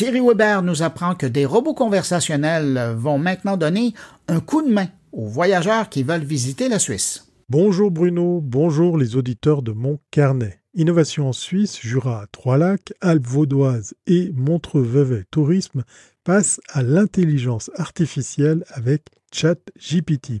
Thierry 0.00 0.22
Weber 0.22 0.62
nous 0.62 0.82
apprend 0.82 1.14
que 1.14 1.26
des 1.26 1.44
robots 1.44 1.74
conversationnels 1.74 2.94
vont 2.96 3.18
maintenant 3.18 3.58
donner 3.58 3.92
un 4.28 4.40
coup 4.40 4.62
de 4.62 4.72
main 4.72 4.88
aux 5.12 5.26
voyageurs 5.26 5.90
qui 5.90 6.04
veulent 6.04 6.24
visiter 6.24 6.70
la 6.70 6.78
Suisse. 6.78 7.30
Bonjour 7.50 7.90
Bruno, 7.90 8.40
bonjour 8.40 8.96
les 8.96 9.16
auditeurs 9.16 9.60
de 9.60 9.72
mon 9.72 9.98
carnet. 10.10 10.62
Innovation 10.72 11.28
en 11.28 11.34
Suisse, 11.34 11.78
Jura, 11.82 12.24
Trois-Lacs, 12.32 12.94
Alpes 13.02 13.26
vaudoises 13.26 13.92
et 14.06 14.32
Montreux-Vevey 14.34 15.24
Tourisme 15.30 15.84
passent 16.24 16.62
à 16.70 16.82
l'intelligence 16.82 17.70
artificielle 17.74 18.64
avec 18.70 19.02
ChatGPT. 19.34 20.40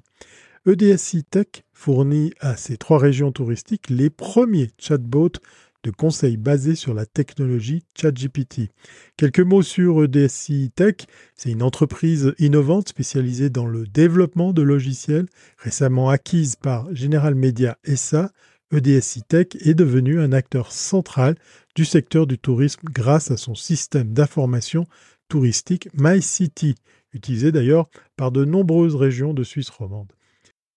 EDSI 0.66 1.24
Tech 1.24 1.64
fournit 1.74 2.32
à 2.40 2.56
ces 2.56 2.78
trois 2.78 2.98
régions 2.98 3.30
touristiques 3.30 3.90
les 3.90 4.08
premiers 4.08 4.70
chatbots 4.78 5.38
de 5.82 5.90
conseils 5.90 6.36
basés 6.36 6.74
sur 6.74 6.94
la 6.94 7.06
technologie 7.06 7.84
ChatGPT. 7.96 8.70
Quelques 9.16 9.40
mots 9.40 9.62
sur 9.62 10.04
EDSI 10.04 10.70
Tech. 10.74 10.96
C'est 11.34 11.50
une 11.50 11.62
entreprise 11.62 12.34
innovante 12.38 12.88
spécialisée 12.88 13.50
dans 13.50 13.66
le 13.66 13.86
développement 13.86 14.52
de 14.52 14.62
logiciels, 14.62 15.26
récemment 15.58 16.10
acquise 16.10 16.56
par 16.56 16.94
General 16.94 17.34
Media 17.34 17.78
SA. 17.94 18.30
EDSI 18.72 19.22
Tech 19.22 19.48
est 19.60 19.74
devenu 19.74 20.20
un 20.20 20.32
acteur 20.32 20.70
central 20.70 21.36
du 21.74 21.84
secteur 21.84 22.26
du 22.26 22.38
tourisme 22.38 22.86
grâce 22.92 23.30
à 23.30 23.36
son 23.36 23.54
système 23.54 24.12
d'information 24.12 24.86
touristique 25.28 25.88
MyCity, 25.94 26.74
utilisé 27.12 27.52
d'ailleurs 27.52 27.88
par 28.16 28.32
de 28.32 28.44
nombreuses 28.44 28.94
régions 28.94 29.34
de 29.34 29.44
Suisse 29.44 29.70
romande. 29.70 30.12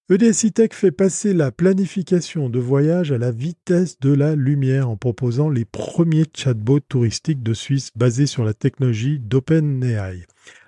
EDSI 0.10 0.52
Tech 0.52 0.74
fait 0.74 0.92
passer 0.92 1.34
la 1.34 1.54
planification 1.54 2.50
de 2.50 2.60
voyage 2.60 3.14
à 3.14 3.18
la 3.18 3.32
vitesse 3.32 4.02
de 4.02 4.12
la 4.12 4.36
lumière 4.36 4.90
en 4.90 4.98
proposant 4.98 5.50
les 5.50 5.64
premiers 5.64 6.26
chatbots 6.36 6.82
touristiques 6.82 7.42
de 7.42 7.54
Suisse 7.54 7.90
basés 7.96 8.26
sur 8.26 8.44
la 8.44 8.54
technologie 8.54 9.20
d'OpenAI. 9.20 10.26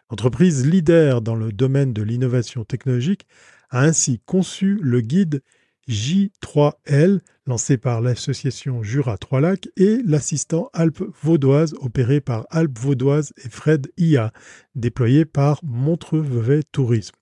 L'entreprise 0.10 0.66
leader 0.66 1.22
dans 1.22 1.36
le 1.36 1.52
domaine 1.52 1.92
de 1.92 2.02
l'innovation 2.02 2.64
technologique 2.64 3.28
a 3.72 3.82
ainsi 3.82 4.22
conçu 4.26 4.80
le 4.82 5.02
guide 5.02 5.42
J3L 5.90 7.20
lancé 7.46 7.78
par 7.78 8.00
l'association 8.00 8.84
Jura 8.84 9.18
Trois-Lacs 9.18 9.68
et 9.76 9.98
l'assistant 10.06 10.70
Alpes 10.72 11.04
Vaudoise 11.22 11.76
opéré 11.82 12.22
par 12.22 12.48
Alpes 12.52 12.80
Vaudoise 12.80 13.34
et 13.44 13.50
Fred 13.50 13.92
IA 13.98 14.32
déployé 14.76 15.26
par 15.26 15.60
Montreux-Vevey 15.66 16.62
Tourisme. 16.72 17.16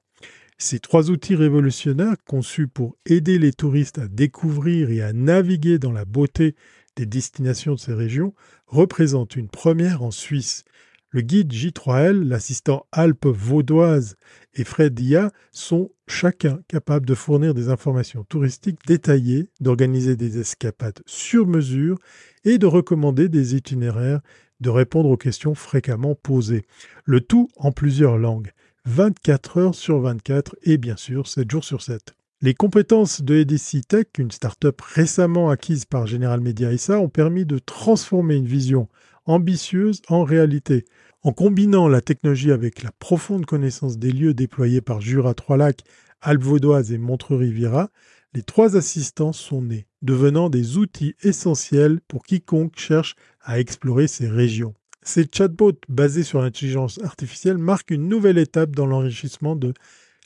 Ces 0.66 0.80
trois 0.80 1.12
outils 1.12 1.36
révolutionnaires, 1.36 2.16
conçus 2.26 2.70
pour 2.70 2.96
aider 3.06 3.38
les 3.38 3.52
touristes 3.52 4.00
à 4.00 4.08
découvrir 4.08 4.92
et 4.92 5.02
à 5.02 5.12
naviguer 5.12 5.78
dans 5.78 5.92
la 5.92 6.06
beauté 6.06 6.56
des 6.96 7.06
destinations 7.06 7.74
de 7.74 7.80
ces 7.82 7.94
régions, 7.94 8.34
représentent 8.68 9.36
une 9.36 9.50
première 9.50 10.04
en 10.04 10.12
Suisse. 10.12 10.64
Le 11.10 11.20
guide 11.20 11.52
J3L, 11.52 12.24
l'assistant 12.24 12.86
Alpes 12.94 13.26
vaudoise 13.26 14.16
et 14.54 14.64
Fred 14.64 14.94
Dia 14.94 15.34
sont 15.52 15.92
chacun 16.08 16.62
capables 16.70 17.06
de 17.06 17.14
fournir 17.14 17.54
des 17.54 17.68
informations 17.68 18.24
touristiques 18.24 18.80
détaillées, 18.88 19.50
d'organiser 19.60 20.16
des 20.16 20.40
escapades 20.40 21.02
sur 21.06 21.46
mesure 21.46 21.98
et 22.46 22.58
de 22.58 22.68
recommander 22.68 23.28
des 23.28 23.54
itinéraires, 23.54 24.22
de 24.62 24.70
répondre 24.70 25.10
aux 25.10 25.18
questions 25.18 25.56
fréquemment 25.56 26.16
posées. 26.16 26.64
Le 27.04 27.20
tout 27.20 27.50
en 27.58 27.74
plusieurs 27.74 28.18
langues. 28.18 28.54
24 28.86 29.58
heures 29.58 29.76
sur 29.76 30.00
24 30.02 30.58
et 30.64 30.78
bien 30.78 30.98
sûr 30.98 31.28
7 31.28 31.50
jours 31.50 31.64
sur 31.64 31.82
7. 31.82 32.14
Les 32.42 32.54
compétences 32.54 33.22
de 33.22 33.36
EDC 33.36 33.88
Tech, 33.88 34.08
une 34.18 34.30
start-up 34.30 34.82
récemment 34.82 35.50
acquise 35.50 35.86
par 35.86 36.06
General 36.06 36.42
Media 36.42 36.78
SA, 36.78 37.00
ont 37.00 37.08
permis 37.08 37.46
de 37.46 37.60
transformer 37.60 38.36
une 38.36 38.46
vision 38.46 38.90
ambitieuse 39.26 40.02
en 40.10 40.24
réalité. 40.24 40.84
En 41.22 41.32
combinant 41.32 41.88
la 41.88 42.02
technologie 42.02 42.52
avec 42.52 42.84
la 42.84 42.92
profonde 43.00 43.46
connaissance 43.46 43.98
des 43.98 44.12
lieux 44.12 44.34
déployés 44.34 44.82
par 44.82 45.00
Jura 45.00 45.34
Trois-Lacs, 45.34 45.84
Alpes 46.20 46.44
Vaudoise 46.44 46.92
et 46.92 46.98
Montreux-Riviera, 46.98 47.90
les 48.34 48.44
trois 48.44 48.76
assistants 48.76 49.34
sont 49.34 49.62
nés, 49.62 49.88
devenant 50.02 50.50
des 50.50 50.78
outils 50.78 51.16
essentiels 51.24 52.02
pour 52.10 52.24
quiconque 52.24 52.78
cherche 52.78 53.16
à 53.42 53.60
explorer 53.60 54.08
ces 54.08 54.28
régions. 54.28 54.74
Ces 55.04 55.28
chatbots 55.32 55.80
basés 55.90 56.24
sur 56.24 56.42
l'intelligence 56.42 57.00
artificielle 57.04 57.58
marquent 57.58 57.92
une 57.92 58.08
nouvelle 58.08 58.38
étape 58.38 58.72
dans 58.72 58.86
l'enrichissement 58.86 59.56
de 59.56 59.74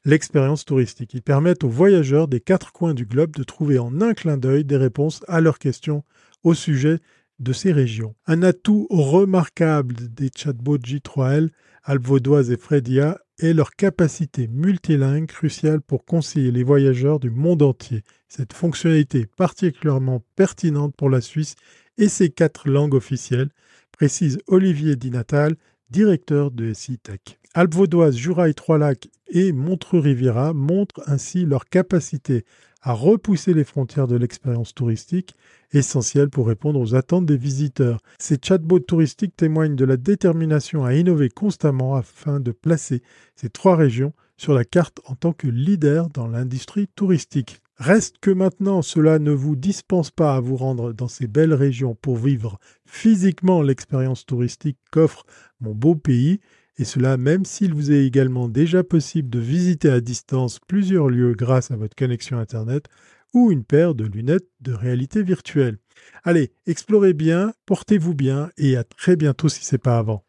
l'expérience 0.05 0.65
touristique. 0.65 1.13
Ils 1.13 1.21
permettent 1.21 1.63
aux 1.63 1.69
voyageurs 1.69 2.27
des 2.27 2.39
quatre 2.39 2.71
coins 2.71 2.93
du 2.93 3.05
globe 3.05 3.35
de 3.35 3.43
trouver 3.43 3.79
en 3.79 4.01
un 4.01 4.13
clin 4.13 4.37
d'œil 4.37 4.63
des 4.63 4.77
réponses 4.77 5.21
à 5.27 5.41
leurs 5.41 5.59
questions 5.59 6.03
au 6.43 6.53
sujet 6.53 6.99
de 7.39 7.53
ces 7.53 7.71
régions. 7.71 8.15
Un 8.25 8.43
atout 8.43 8.87
remarquable 8.89 9.95
des 10.13 10.29
chatbots 10.35 10.77
J3L, 10.77 11.49
Alpvaudoise 11.83 12.51
et 12.51 12.57
Fredia 12.57 13.19
est 13.39 13.53
leur 13.53 13.71
capacité 13.71 14.47
multilingue 14.47 15.27
cruciale 15.27 15.81
pour 15.81 16.05
conseiller 16.05 16.51
les 16.51 16.63
voyageurs 16.63 17.19
du 17.19 17.29
monde 17.29 17.61
entier. 17.61 18.03
Cette 18.27 18.53
fonctionnalité 18.53 19.27
particulièrement 19.37 20.23
pertinente 20.35 20.95
pour 20.95 21.09
la 21.09 21.21
Suisse 21.21 21.55
et 21.97 22.09
ses 22.09 22.29
quatre 22.29 22.69
langues 22.69 22.95
officielles, 22.95 23.49
précise 23.97 24.37
Olivier 24.45 24.95
Dinatal, 24.95 25.55
directeur 25.89 26.51
de 26.51 26.71
SITEC. 26.71 27.39
Alpes 27.55 27.73
vaudoise, 27.73 28.15
Jura 28.15 28.47
et 28.47 28.53
Trois-Lacs 28.53 29.09
et 29.29 29.51
Montreux-Riviera 29.51 30.53
montrent 30.53 31.01
ainsi 31.07 31.45
leur 31.45 31.65
capacité 31.65 32.45
à 32.83 32.93
repousser 32.93 33.55
les 33.55 33.63
frontières 33.63 34.07
de 34.07 34.15
l'expérience 34.15 34.75
touristique, 34.75 35.35
essentielle 35.73 36.29
pour 36.29 36.47
répondre 36.47 36.79
aux 36.79 36.93
attentes 36.93 37.25
des 37.25 37.37
visiteurs. 37.37 37.99
Ces 38.19 38.37
chatbots 38.41 38.79
touristiques 38.79 39.35
témoignent 39.35 39.75
de 39.75 39.83
la 39.83 39.97
détermination 39.97 40.85
à 40.85 40.93
innover 40.93 41.29
constamment 41.29 41.95
afin 41.95 42.39
de 42.39 42.51
placer 42.51 43.01
ces 43.35 43.49
trois 43.49 43.75
régions 43.75 44.13
sur 44.37 44.53
la 44.53 44.63
carte 44.63 45.01
en 45.05 45.15
tant 45.15 45.33
que 45.33 45.47
leader 45.47 46.09
dans 46.09 46.27
l'industrie 46.27 46.87
touristique. 46.95 47.61
Reste 47.77 48.17
que 48.19 48.31
maintenant 48.31 48.81
cela 48.81 49.19
ne 49.19 49.31
vous 49.31 49.55
dispense 49.55 50.09
pas 50.09 50.35
à 50.35 50.39
vous 50.39 50.57
rendre 50.57 50.93
dans 50.93 51.07
ces 51.07 51.27
belles 51.27 51.53
régions 51.53 51.93
pour 51.93 52.17
vivre 52.17 52.57
physiquement 52.87 53.61
l'expérience 53.61 54.25
touristique 54.25 54.79
qu'offre 54.91 55.25
mon 55.59 55.75
beau 55.75 55.93
pays, 55.93 56.39
et 56.77 56.85
cela 56.85 57.17
même 57.17 57.45
s'il 57.45 57.75
vous 57.75 57.91
est 57.91 58.05
également 58.05 58.49
déjà 58.49 58.83
possible 58.83 59.29
de 59.29 59.39
visiter 59.39 59.89
à 59.89 60.01
distance 60.01 60.59
plusieurs 60.67 61.07
lieux 61.07 61.33
grâce 61.33 61.69
à 61.69 61.75
votre 61.75 61.95
connexion 61.95 62.39
Internet 62.39 62.85
ou 63.35 63.51
une 63.51 63.63
paire 63.63 63.93
de 63.93 64.05
lunettes 64.05 64.49
de 64.61 64.73
réalité 64.73 65.21
virtuelle. 65.21 65.77
Allez, 66.23 66.51
explorez 66.65 67.13
bien, 67.13 67.53
portez-vous 67.67 68.15
bien 68.15 68.49
et 68.57 68.75
à 68.75 68.83
très 68.83 69.15
bientôt 69.15 69.49
si 69.49 69.63
ce 69.63 69.75
n'est 69.75 69.79
pas 69.79 69.99
avant. 69.99 70.26